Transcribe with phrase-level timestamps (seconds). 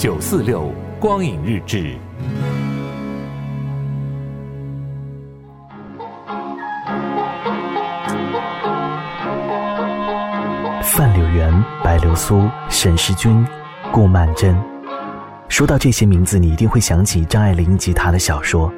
[0.00, 1.94] 九四六光影日志。
[10.82, 11.52] 范柳原、
[11.84, 13.46] 白流苏、沈世钧、
[13.92, 14.56] 顾曼桢。
[15.50, 18.72] 说到这些名字，你一定会想起张爱玲及她的小说。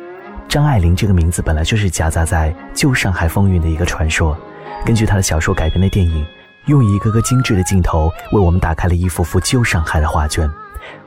[0.48, 4.36] 张爱玲这个名字本来就是夹杂在旧上海风云的一个传说。
[4.84, 6.27] 根据她的小说改编的电影，
[6.66, 10.50] 用一个个精致的镜头为我们打开了一幅幅旧上海的画卷。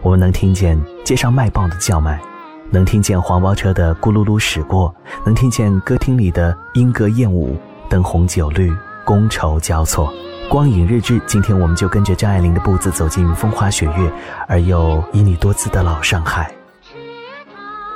[0.01, 2.21] 我们能听见街上卖报的叫卖，
[2.69, 4.93] 能听见黄包车的咕噜噜驶过，
[5.25, 7.57] 能听见歌厅里的莺歌燕舞，
[7.89, 8.71] 灯红酒绿，
[9.05, 10.13] 觥筹交错。
[10.47, 14.11] 光影日志，今天我们就跟着张爱玲的步子走进风花雪月
[14.47, 16.51] 而又旖旎多姿的老上海。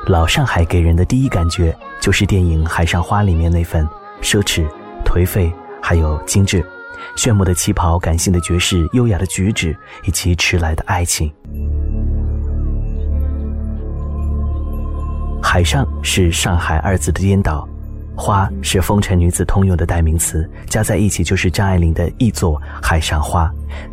[0.07, 3.87] 老上海给人的第一感觉就是电影《海上花》里面那份
[4.21, 4.65] 奢侈、
[5.05, 6.65] 颓废，还有精致、
[7.19, 11.29] 炫目的旗袍、感性的爵士、优雅的举止以及迟来的爱情。
[15.43, 17.67] 海上是上海二字的颠倒。
[18.15, 23.51] 花是风尘女子通用的代名词，加在一起就是张爱玲的译作《海上花》。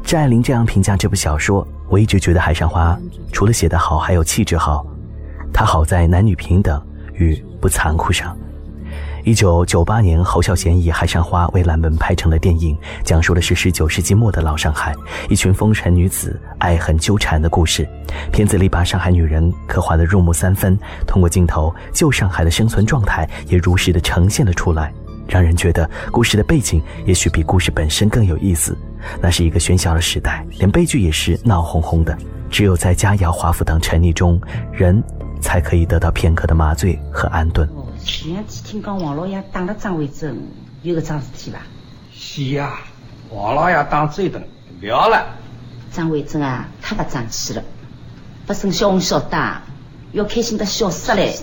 [0.09, 2.93] 张爱玲这样评价这部小说：我一直觉得《海上花》
[3.33, 4.87] 除了写得好，还有气质好。
[5.53, 6.81] 它好在男女平等
[7.15, 8.37] 与不残酷上。
[9.27, 14.95] 一九九八年，侯孝贤以《海上花》为蓝本拍成了电影，讲述的是十九世纪末的老上海，
[15.29, 17.89] 一群风尘女子爱恨纠缠的故事。
[18.31, 24.95] 片子里把上海女人刻画得入木三分，通过镜头，旧上海的生存状态也如实的呈现了出来，
[25.27, 28.79] 让人觉得故事的背景也许比故事本身更有意思。
[29.21, 32.17] 那是一个喧嚣的时代，连悲剧也是闹哄哄的。
[32.49, 35.03] 只有在佳肴华府等沉溺中，人
[35.41, 37.69] 才可以得到片刻的麻醉和安顿。
[38.07, 40.41] 前两天听讲王老爷打了张维珍，
[40.83, 41.59] 有个桩事体吧？
[42.15, 42.79] 是呀，
[43.31, 44.41] 王老爷打这顿，
[44.79, 45.27] 不要了。
[45.91, 47.63] 张维珍啊，太不争气了，
[48.47, 49.61] 不生小红小打，
[50.13, 51.37] 要开心的笑死嘞！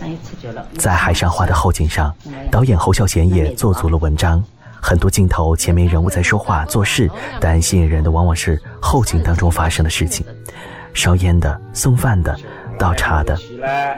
[0.77, 2.15] 在《海上花》的后景上，
[2.49, 4.41] 导演侯孝贤也做足了文章。
[4.81, 7.11] 很多镜头前面人物在说话做事，
[7.41, 10.25] 但吸引人的往往是后景当中发生的事情：
[10.93, 12.37] 烧烟的、送饭的、
[12.79, 13.37] 倒茶的，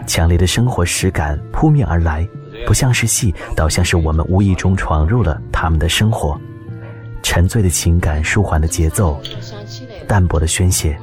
[0.08, 2.28] 强烈的生活实感扑面而来。
[2.66, 6.40] 不像是戏，倒像是我们无意中闯入了他们的生活。
[7.24, 9.20] 沉醉的情感，舒缓的节奏，
[10.08, 10.98] 淡薄的宣泄，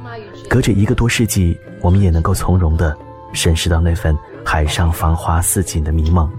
[0.49, 2.95] 隔着一个多世纪，我们也能够从容地
[3.33, 6.31] 审视到那份海上繁花似锦的迷梦。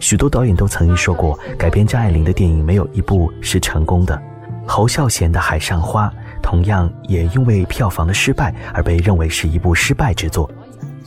[0.00, 4.20] 许多导演都曾经说过，改编张爱玲的电影没有一部是成功的。
[4.66, 6.08] 侯孝贤的《海上花》
[6.42, 10.50] 同样也因为票房的失败而被认为是一部失败之作。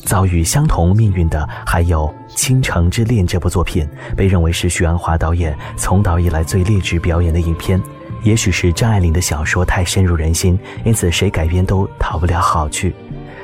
[0.07, 3.85] 遭遇相同命运的还有《倾城之恋》这部作品，
[4.15, 7.79] 被认为是徐安华导演从导以来最劣质表演的影片。
[8.23, 12.95] 也许是张爱玲的小说太深入人心，因此谁改编都讨不了好去。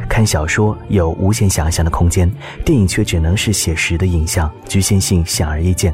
[0.07, 2.31] 看小说有无限想象的空间，
[2.63, 5.93] 电影却只能是写实的影像，局限性显而易见。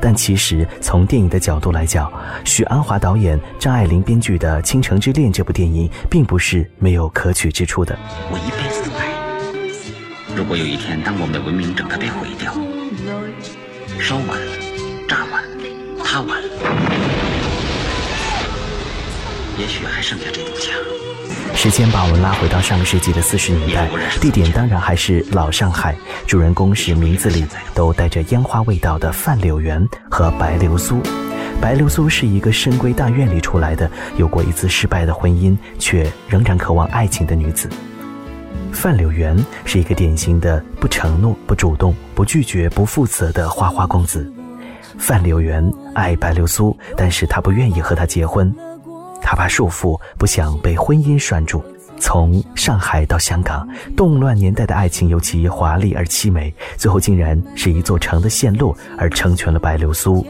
[0.00, 2.12] 但其实从电影的角度来讲，
[2.44, 7.96] 许鞍华导演、张爱玲编剧的《倾城之恋》这部电影，并不是没有可取之处的。
[8.30, 8.89] 我一辈子。
[10.40, 12.50] 如果有一天，当我们的文明整个被毁掉，
[14.00, 14.38] 烧完、
[15.06, 15.44] 炸完、
[16.02, 16.42] 塌完，
[19.58, 20.74] 也许还剩下这堵墙。
[21.54, 23.86] 时间把我们拉回到上个世纪的四十年代，
[24.18, 25.94] 地点当然还是老上海，
[26.26, 31.02] 主人公是名字里都带着烟花味道的范柳原和白流苏。
[31.60, 37.68] 白流苏是一个深闺大院里出来的，有过一次失败的婚姻，却仍然渴望爱情的女子。
[38.72, 44.30] 范柳原是一个典型的不承诺、不主动、不拒绝、不负责的花花公子。
[44.98, 48.54] 范柳原爱白流苏，但是他不愿意和她结婚，
[49.20, 51.62] 他怕束缚，不想被婚姻拴住。
[51.98, 60.26] 从上海到香港，动乱年代的爱情尤其华丽而凄美，最后竟然是一座城的陷落而成全了白流苏。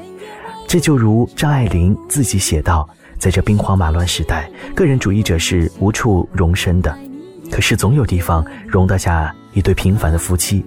[0.67, 6.97] 这就如张爱玲自己写道：“在这兵荒马乱时代，个人主义者是无处容身的。”
[7.51, 10.65] 可是总有地方容得下一对平凡的夫妻，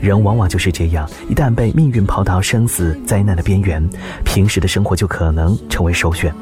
[0.00, 3.88] 人往往就是这样，一旦被命运抛到生死灾难的边缘，
[4.24, 6.32] 平时的生活就可能成为首选。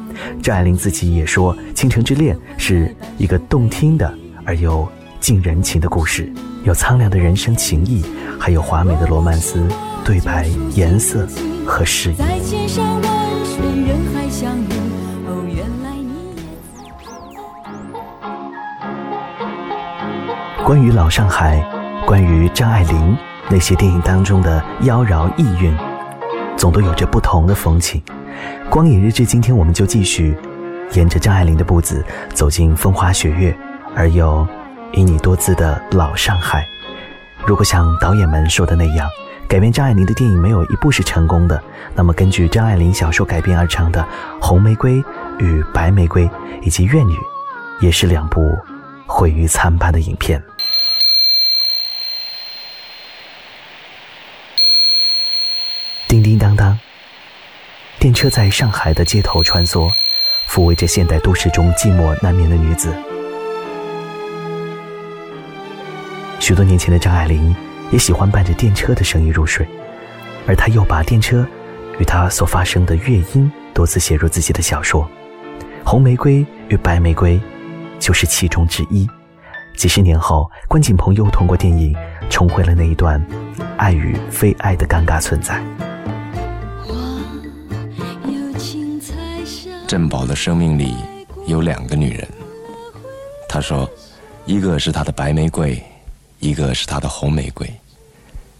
[0.42, 4.12] 张爱玲自己也说，《倾城之恋》是一个动听的
[4.44, 4.86] 而又
[5.20, 6.30] 近人情的故事，
[6.64, 8.04] 有苍凉的人生情谊，
[8.38, 9.66] 还有华美的罗曼斯
[10.04, 11.26] 对白、颜色
[11.64, 12.97] 和诗意。
[20.64, 21.64] 关于老上海，
[22.06, 23.16] 关于张爱玲
[23.48, 25.74] 那些电影当中的妖娆意蕴，
[26.56, 28.02] 总都有着不同的风情。
[28.68, 30.36] 光影日志，今天我们就继续
[30.92, 33.56] 沿着张爱玲的步子走进风花雪月，
[33.96, 34.46] 而又
[34.92, 36.66] 旖旎多姿的老上海。
[37.46, 39.08] 如果像导演们说的那样，
[39.48, 41.62] 改编张爱玲的电影没有一部是成功的，
[41.94, 44.02] 那么根据张爱玲小说改编而成的
[44.38, 45.02] 《红玫瑰
[45.38, 46.26] 与白玫瑰》
[46.62, 47.14] 以及《怨女》，
[47.80, 48.40] 也是两部
[49.08, 50.40] 毁誉参半的影片。
[56.06, 56.78] 叮叮当当，
[57.98, 59.90] 电车在上海的街头穿梭，
[60.48, 62.94] 抚慰着现代都市中寂寞难眠的女子。
[66.38, 67.54] 许多年前的张爱玲
[67.90, 69.66] 也喜欢伴着电车的声音入睡，
[70.46, 71.46] 而她又把电车
[71.98, 75.02] 与她所发生的乐音多次写入自己的小说，
[75.88, 77.34] 《红玫瑰与白玫瑰》
[78.08, 79.06] 就是其中之一。
[79.76, 81.94] 几十年后，关锦鹏又通过电影
[82.30, 83.22] 重回了那一段
[83.76, 85.62] 爱与非爱的尴尬存在。
[89.86, 90.96] 珍宝的生命里
[91.46, 92.26] 有两个女人，
[93.46, 93.86] 他说，
[94.46, 95.78] 一个是他的白玫瑰。
[96.40, 97.68] 一个是他的红玫瑰，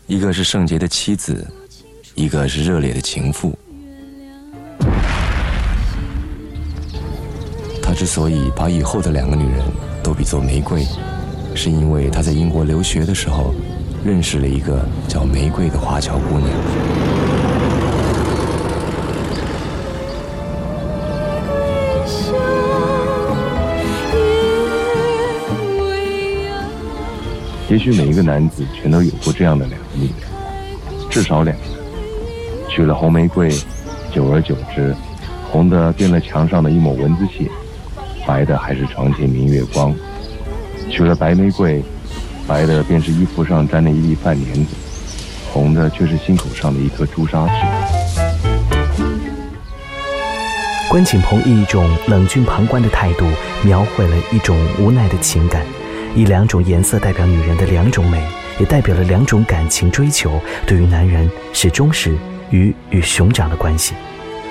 [0.09, 1.47] 一个是圣洁的妻子，
[2.17, 3.57] 一个是热烈的情妇。
[7.99, 9.61] 之所以把以后的两个女人
[10.05, 10.87] 都比作玫瑰，
[11.53, 13.53] 是因为他在英国留学的时候，
[14.05, 16.49] 认识了一个叫玫瑰的华侨姑娘。
[27.69, 31.65] 也许每一个男子全都有过这样的两个女人，至少两个。
[32.69, 33.51] 娶了红玫瑰，
[34.15, 34.95] 久而久之，
[35.51, 37.51] 红的变了墙上的一抹蚊子血，
[38.29, 39.91] 白的还是床前明月光；
[40.91, 41.83] 娶了白玫瑰，
[42.47, 44.75] 白的便是衣服上沾了一粒饭粘子，
[45.51, 47.55] 红的却是心口上的一颗朱砂痣。
[50.91, 53.25] 关锦鹏以一种冷峻旁观的态度，
[53.65, 55.63] 描绘了一种无奈的情感。
[56.15, 58.23] 以两种颜色代表女人的两种美，
[58.61, 60.39] 也代表了两种感情追求。
[60.67, 62.15] 对于男人是忠实
[62.51, 63.95] 与与熊掌的关系。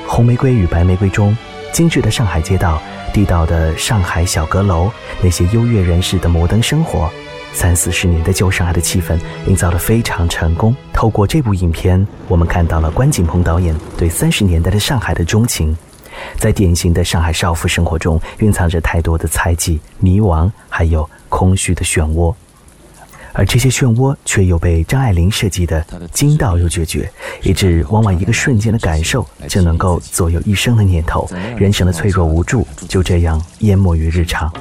[0.07, 1.35] 红玫瑰与白玫瑰中，
[1.71, 2.81] 精致的上海街道，
[3.13, 4.89] 地道的上海小阁楼，
[5.21, 7.09] 那些优越人士的摩登生活，
[7.53, 10.75] 三四十年的旧上海的气氛，营造得非常成功。
[10.91, 15.75] 透过这部影片，我们看到了关锦鹏导演对三十年代的上海的钟情。
[16.39, 22.33] 在典型的上海少妇生活中，蕴藏着太多的猜忌、迷惘，还有空虚的漩涡，
[23.37, 27.07] 而这些漩涡却又被张爱玲设计的精到又决绝，
[27.43, 34.51] 以致往往一个瞬间的感受就能够左右一生的念头，人生的脆弱无助就这样淹没于日常。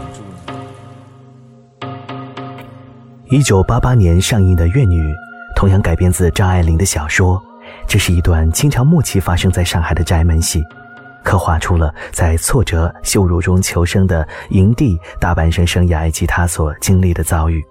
[3.31, 5.03] 一九八八年上映的《怨女》，
[5.57, 7.43] 同样改编自张爱玲的小说，
[7.89, 10.63] 这是一段清朝末期发生在上海的宅门戏。
[11.25, 17.65] 刻画出了在挫折羞辱中求生的营地大半生生涯以及他所经历的遭遇。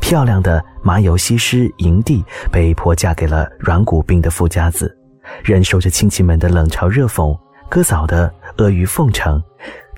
[0.00, 4.96] 漂亮的麻油西施营地被迫嫁给了软骨病的富家子，
[5.42, 7.36] 忍受着亲戚们的冷嘲热讽、
[7.68, 9.42] 哥嫂的阿谀奉承。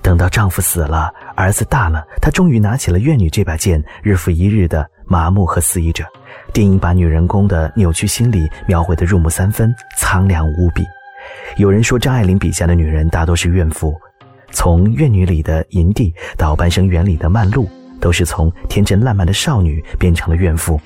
[0.01, 6.05] 等到丈夫死了，儿子大了，她终于拿起了怨女这把剑，日复一日的麻木和肆意着。
[6.53, 10.83] 电影把女人公的扭曲心理描绘得入木三分，苍凉无比。
[11.57, 13.95] 有人说，张爱玲笔下的女人大多是怨妇，
[14.51, 17.67] 从《怨女》里的银娣到《半生缘》里的曼璐，
[18.05, 20.79] 都是从天真烂漫的少女变成了怨妇。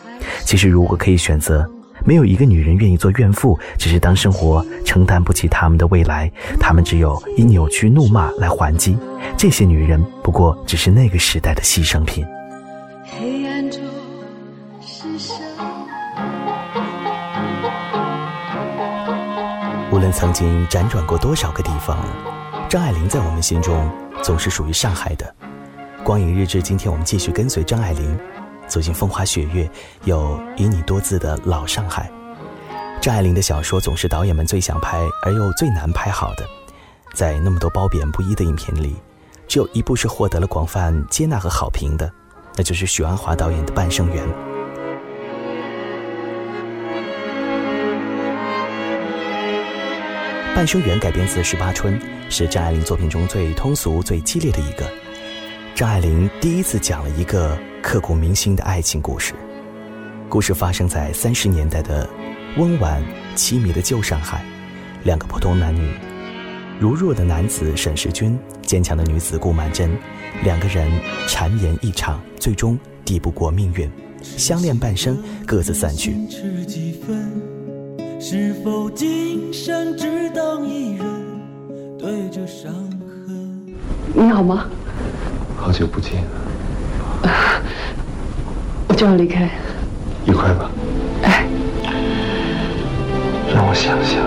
[0.46, 1.70] 其实，如果可以选择，
[2.06, 8.98] 没有一个女人愿意做怨妇，只是当生活承担不起他们的未来，她们只有以扭曲怒骂来还击。
[9.36, 12.26] 这些女人不过只是那个时代的牺牲品。
[13.04, 13.82] 黑暗中
[14.80, 15.34] 是
[19.92, 21.98] 无论曾经辗转过多少个地方，
[22.70, 23.92] 张爱玲在我们心中
[24.24, 25.36] 总是属于上海的。
[26.04, 28.18] 光影日志，今天我们继续跟随张爱玲，
[28.68, 29.70] 走进风花雪月，
[30.06, 32.10] 有旖旎多姿的老上海。
[33.02, 36.46] 张爱玲的小说总是导演们最想拍而又最难拍好的。
[37.14, 38.96] 在那么多褒贬不一的影片里，
[39.48, 42.12] 只有一部是获得了广泛接纳和好评的，
[42.56, 44.26] 那就是许鞍华导演的《半生缘》。
[50.56, 54.90] 《半生缘》改编自《十八春》，是张爱玲作品中最通俗、最激烈的一个。
[55.80, 59.34] 张爱玲第一次讲了一个刻骨铭心的爱情故事。
[60.28, 62.06] 故事发生在三十年代的
[62.58, 63.02] 温婉
[63.34, 64.44] 凄迷的旧上海，
[65.06, 65.94] 两个普通男女，
[66.82, 69.90] 柔弱的男子沈世钧，坚强的女子顾曼桢，
[70.44, 70.92] 两个人
[71.30, 73.90] 缠绵一场，最终抵不过命运，
[74.22, 75.18] 相恋半生，
[75.48, 76.14] 各自散去。
[78.20, 81.06] 是否今生只当一人
[81.98, 82.70] 对着伤
[83.26, 83.74] 痕？
[84.14, 84.68] 你好吗？
[85.60, 86.24] 好久不见。
[88.88, 89.50] 我就要离开。
[90.26, 90.72] 愉快吧。
[91.24, 91.46] 哎，
[93.54, 94.24] 让我想想，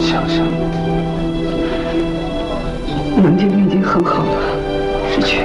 [0.00, 0.46] 想想。
[3.22, 4.38] 能见面已经很好了，
[5.12, 5.42] 失去，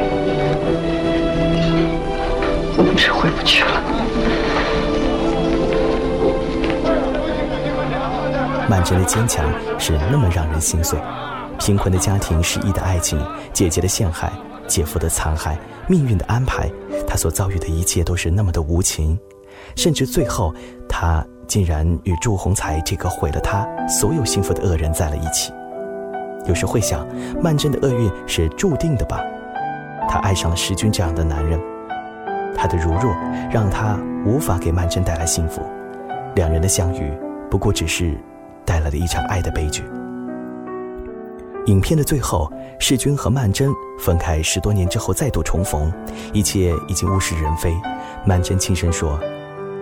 [2.78, 3.82] 我们是回不去了。
[8.70, 9.46] 曼桢的坚强
[9.78, 10.98] 是那么让人心碎，
[11.66, 13.20] 贫困的家庭、失意的爱情、
[13.52, 14.32] 姐姐的陷害、
[14.68, 15.58] 姐夫的残害、
[15.88, 16.70] 命运的安排，
[17.08, 19.18] 他所遭遇的一切都是那么的无情，
[19.76, 20.54] 甚至最后，
[20.88, 25.52] 他竟然与祝鸿才这个毁了他所有幸福的恶人在了一起。
[26.46, 27.04] 有时会想，
[27.42, 29.20] 曼桢的厄运是注定的吧？
[30.08, 31.60] 她爱上了石君这样的男人，
[32.56, 33.12] 他的如弱
[33.50, 35.64] 让他无法给曼桢带来幸福，
[36.36, 37.12] 两人的相遇
[37.50, 38.16] 不过只是。
[38.68, 39.84] 带来了一场爱的悲剧。
[41.66, 45.92] 影片的最后，世君和曼桢分开十多年之后再度重逢，
[46.32, 47.76] 一切已经物是人非。
[48.24, 49.20] 曼桢轻声说：“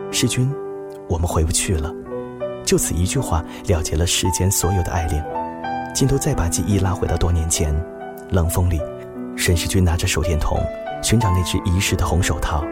[0.10, 0.50] 世君，
[1.10, 1.94] 我们回不去了。”
[2.64, 5.26] 就此一句话了结了世间所有的爱恋。
[5.94, 7.76] 镜头再把记忆拉回到多年前，
[8.30, 8.80] 冷风里，
[9.36, 10.58] 沈世君拿着手电筒
[11.02, 12.64] 寻找那只遗失的红手套。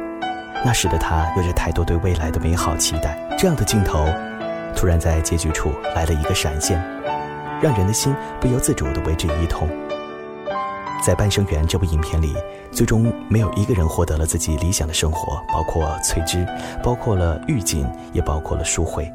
[0.64, 3.20] 那时的他有着太多对未来的美好期待。
[3.38, 4.06] 这样的镜头。
[4.74, 6.82] 突然在结局处来了一个闪现，
[7.62, 9.70] 让人的心不由自主地为之一痛。
[11.04, 12.36] 在《半生缘》这部影片里，
[12.72, 16.46] 最终没有一个人获得了自己理想的生活，包括翠芝，
[16.84, 19.12] 包括了玉锦，也包括了淑慧。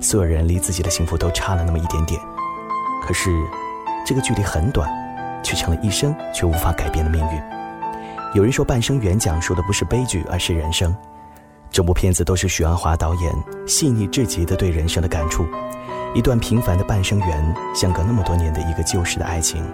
[0.00, 2.20] 所有人离自己的幸福都差了那么一点点。
[3.02, 3.30] 可是，
[4.06, 4.90] 这个距离很短，
[5.42, 7.42] 却成了一生却无法改变的命运。
[8.34, 10.94] 有人说，《半生缘》讲述的不是悲剧，而是人生。
[11.70, 13.32] 整部片子都是许鞍华导演
[13.66, 15.46] 细腻至极的对人生的感触，
[16.14, 19.64] 一段平凡的半生缘，相隔那么多年的一个旧时的爱情，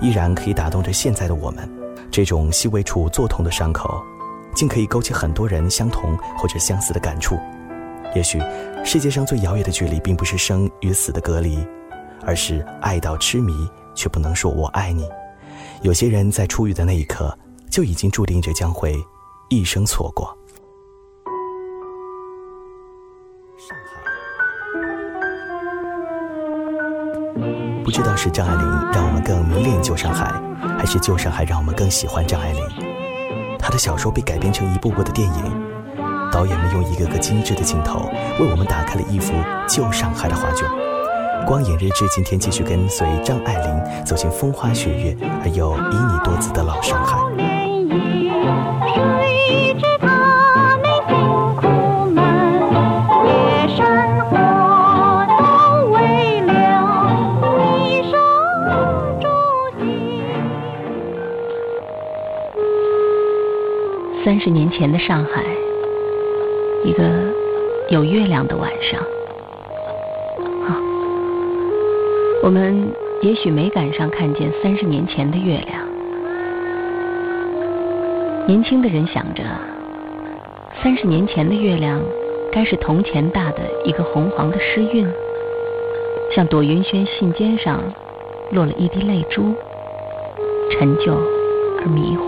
[0.00, 1.68] 依然可以打动着现在的我们。
[2.10, 4.02] 这种细微处作痛的伤口，
[4.54, 7.38] 竟可以勾起很多人相同或者相似的感触。
[8.14, 8.38] 也许，
[8.84, 11.58] 世界上最遥远的距离，并不是生与死的隔离，
[12.24, 15.08] 而是爱到痴迷却不能说我爱你。
[15.82, 17.36] 有些人在初遇的那一刻，
[17.70, 18.94] 就已经注定着将会
[19.48, 20.37] 一生错过。
[27.88, 30.30] 不知道是张爱玲让我们更迷恋旧上海，
[30.78, 32.62] 还是旧上海让我们更喜欢张爱玲。
[33.58, 35.70] 她的小说被改编成一部部的电影，
[36.30, 38.00] 导演们用一个个精致的镜头
[38.38, 39.32] 为我们打开了一幅
[39.66, 40.68] 旧上海的画卷。
[41.46, 47.16] 光影日志今天继续跟随张爱玲走进风花雪月而又旖旎多姿的老上海。
[64.28, 65.42] 三十年前的上海，
[66.84, 67.02] 一个
[67.88, 69.00] 有月亮的晚上。
[70.66, 70.76] 啊，
[72.42, 72.92] 我们
[73.22, 75.80] 也许没赶上看见三十年前的月亮。
[78.46, 79.42] 年轻的人想着，
[80.82, 81.98] 三十年前的月亮
[82.52, 85.10] 该是铜钱大的一个红黄的诗韵，
[86.36, 87.80] 像朵云轩信笺上
[88.52, 89.54] 落了一滴泪珠，
[90.70, 91.14] 陈旧
[91.80, 92.27] 而迷糊。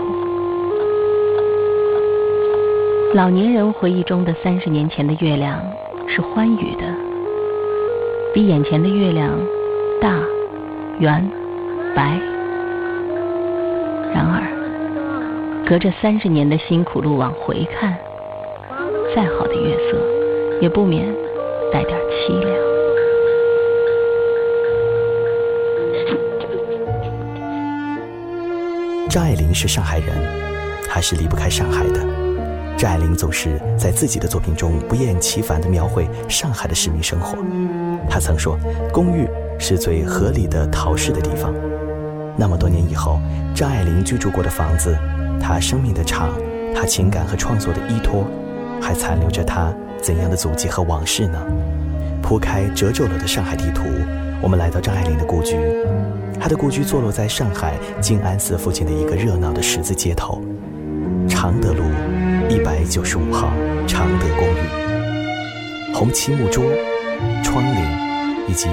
[3.13, 5.61] 老年人回忆中的三十年前的月亮
[6.07, 6.83] 是欢愉的，
[8.33, 9.37] 比眼前的月亮
[9.99, 10.17] 大、
[10.97, 11.29] 圆、
[11.93, 12.17] 白。
[14.13, 14.41] 然而，
[15.67, 17.97] 隔着三十年的辛苦路往回看，
[19.13, 19.97] 再好的月色
[20.61, 21.05] 也不免
[21.73, 22.55] 带点凄凉。
[29.09, 30.07] 张爱玲是上海人，
[30.87, 32.20] 她是离不开上海的。
[32.81, 37.37] 张爱玲总是在自己的作品中不厌其烦地描绘上海的市民生活。
[38.09, 38.57] 她曾说
[38.91, 41.53] ：“公寓是最合理的逃市的地方。”
[42.35, 43.19] 那么多年以后，
[43.53, 44.97] 张爱玲居住过的房子，
[45.39, 46.31] 她生命的场，
[46.73, 48.25] 她情感和创作的依托，
[48.81, 49.71] 还残留着她
[50.01, 51.39] 怎样的足迹和往事呢？
[52.23, 53.83] 铺开褶皱了的上海地图，
[54.41, 55.55] 我们来到张爱玲的故居。
[56.39, 60.41] 她的故居坐落在上海静安寺附近的一个热闹的十字街头，
[61.29, 61.83] 常德路。
[62.51, 63.49] 一百九十五号
[63.87, 66.61] 常德公寓，红漆木桌、
[67.41, 68.67] 窗棂以及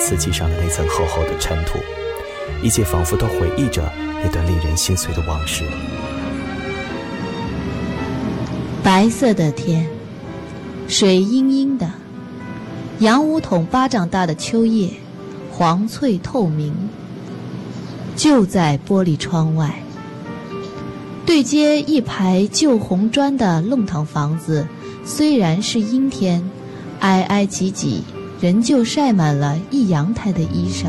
[0.00, 1.78] 瓷器上的那层厚厚的尘土，
[2.60, 3.88] 一切仿佛都回忆着
[4.20, 5.62] 那段令人心碎的往事。
[8.82, 9.86] 白色的天，
[10.88, 11.88] 水阴阴的，
[12.98, 14.90] 洋梧桐巴掌大的秋叶，
[15.52, 16.74] 黄翠透明，
[18.16, 19.72] 就在玻璃窗外。
[21.28, 24.66] 对接一排旧红砖的弄堂房子，
[25.04, 26.42] 虽然是阴天，
[27.00, 28.02] 挨挨挤挤，
[28.40, 30.86] 仍旧晒满了一阳台的衣裳。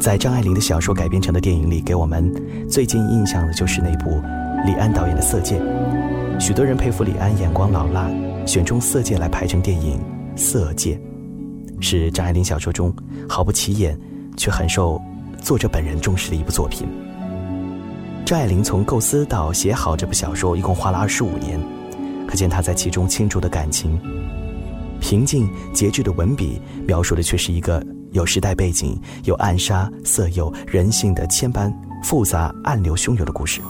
[0.00, 2.32] 在张爱玲的小说改编成的电影里，给我们
[2.66, 4.18] 最近印象的就是那部
[4.64, 5.60] 李安导演的《色戒》。
[6.40, 8.10] 许多人佩服李安眼光老辣，
[8.46, 9.98] 选中《色戒》来拍成电影。
[10.40, 10.98] 《色戒》
[11.82, 12.90] 是张爱玲小说中
[13.28, 13.96] 毫不起眼，
[14.38, 14.98] 却很受
[15.38, 16.88] 作者本人重视的一部作品。
[18.24, 21.60] 张爱玲从构思到写好这部小说，一共花了二十五年，
[22.26, 24.00] 可见她在其中倾注的感情。
[24.98, 27.84] 平静节制的文笔，描述的却是一个。
[28.12, 33.60] 有时代背景，有暗杀、色诱、人性的千般复杂、暗流汹涌的故事。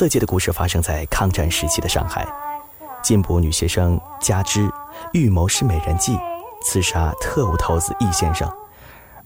[0.00, 2.26] 色戒的故事发生在抗战时期的上海，
[3.02, 4.66] 进步女学生加之
[5.12, 6.18] 预谋施美人计，
[6.64, 8.50] 刺杀特务头子易先生。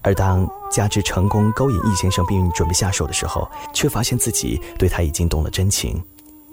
[0.03, 6.03] 而当加之成功勾引易先生并准备下手的时候，却发现自己对他已经动了真情。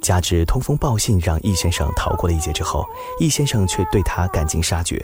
[0.03, 2.85] 加之通风报信，让易先生逃过了一劫之后，
[3.19, 5.03] 易先生却对他赶尽杀绝。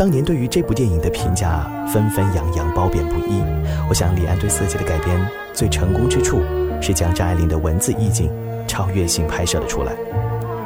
[0.00, 3.42] 当年对于这部电影的评价纷纷扬扬，褒贬不一。
[3.86, 5.20] 我想李安对色戒的改编
[5.52, 6.40] 最成功之处。
[6.80, 8.30] 是将张爱玲的文字意境
[8.66, 9.92] 超越性拍摄了出来。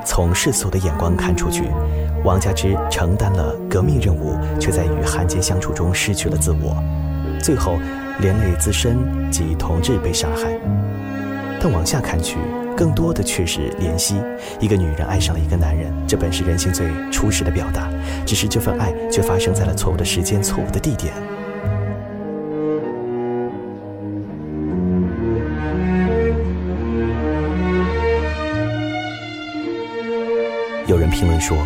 [0.05, 1.65] 从世俗的眼光看出去，
[2.23, 6.81] 王家之承担了革命任务，却在与汉奸相处中失去了自我，
[7.43, 7.77] 最后
[8.21, 8.97] 连累自身
[9.33, 10.57] 及同志被杀害。
[11.61, 12.39] 但往下看去，
[12.77, 14.17] 更多的却是怜惜
[14.61, 17.89] 一个女人爱上了一个男人，这本是人性最初始的表达，
[18.27, 21.15] 只是这份爱却发生在了错误的时间、错误的地点。
[30.87, 31.57] 有人评论说，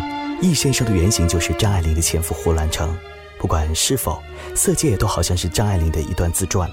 [0.41, 2.95] 易先生的原型就是张爱玲的前夫胡兰成。
[3.37, 4.21] 不管是否，
[4.55, 6.69] 《色戒》都好像是张爱玲的一段自传，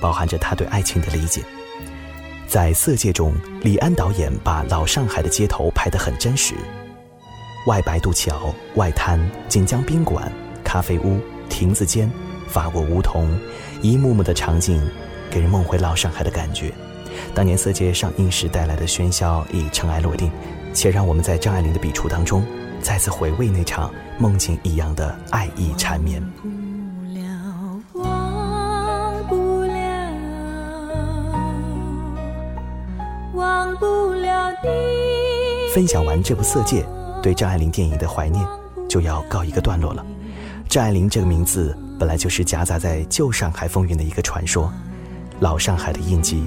[0.00, 1.42] 包含着她对爱情的理解。
[2.48, 6.54] 在《色戒》中，李安导演把老上海的街头拍得很真实，
[7.66, 10.32] 外白渡桥、外滩、锦江宾馆、
[10.64, 12.10] 咖啡屋、亭子间、
[12.48, 13.38] 法国梧桐，
[13.82, 14.82] 一幕幕的场景，
[15.30, 16.72] 给人梦回老上海的感觉。
[17.34, 20.30] 当年《色戒》上映时带来的喧嚣已尘埃落定。
[20.74, 22.44] 且让我们在张爱玲的笔触当中，
[22.80, 26.22] 再次回味那场梦境一样的爱意缠绵。
[35.74, 36.82] 分享完这部《色戒》，
[37.20, 38.44] 对张爱玲电影的怀念
[38.88, 40.04] 就要告一个段落了。
[40.68, 44.72] 张爱玲这个名字本来就是夹杂在旧上海风云的一个传说，
[45.40, 46.42] 老上海的印记，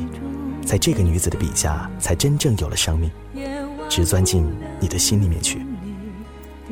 [0.66, 3.10] 在这个女子的笔下才真正有了生命。
[3.90, 5.66] 只钻进你的心里面去，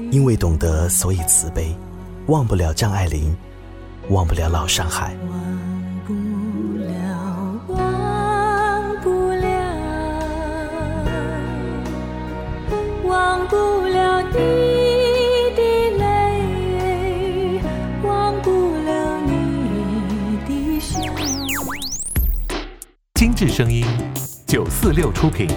[0.10, 1.76] 因为懂得，所以慈悲。
[2.28, 3.36] 忘不了张爱玲，
[4.10, 5.14] 忘不了老上海。
[23.16, 23.86] 精致声音，
[24.48, 25.48] 九四六出品。